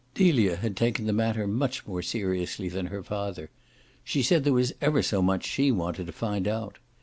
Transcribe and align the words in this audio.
Delia 0.15 0.55
had 0.55 0.75
taken 0.75 1.05
the 1.05 1.13
matter 1.13 1.45
much 1.45 1.85
more 1.85 2.01
seriously 2.01 2.67
than 2.69 2.87
her 2.87 3.03
father; 3.03 3.51
she 4.03 4.23
said 4.23 4.43
there 4.43 4.51
was 4.51 4.73
ever 4.81 5.03
so 5.03 5.21
much 5.21 5.45
she 5.45 5.71
wanted 5.71 6.07
to 6.07 6.11
find 6.11 6.47
out. 6.47 6.79